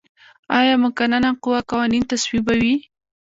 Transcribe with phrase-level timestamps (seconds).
[0.57, 2.75] آیا مقننه قوه قوانین تصویبوي؟